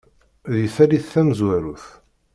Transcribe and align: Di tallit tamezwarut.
Di 0.53 0.65
tallit 0.75 1.05
tamezwarut. 1.13 1.85